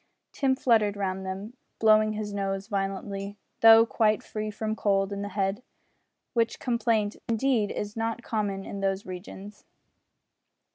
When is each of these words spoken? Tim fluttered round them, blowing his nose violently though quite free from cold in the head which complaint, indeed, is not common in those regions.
Tim 0.31 0.55
fluttered 0.55 0.97
round 0.97 1.27
them, 1.27 1.55
blowing 1.77 2.13
his 2.13 2.33
nose 2.33 2.65
violently 2.65 3.37
though 3.59 3.85
quite 3.85 4.23
free 4.23 4.49
from 4.49 4.75
cold 4.75 5.13
in 5.13 5.21
the 5.21 5.29
head 5.29 5.61
which 6.33 6.57
complaint, 6.59 7.17
indeed, 7.29 7.69
is 7.69 7.95
not 7.95 8.23
common 8.23 8.65
in 8.65 8.79
those 8.79 9.05
regions. 9.05 9.63